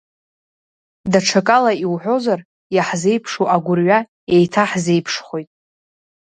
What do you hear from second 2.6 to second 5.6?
иаҳзеиԥшу агәырҩа еиҭаҳзеиԥшхоит.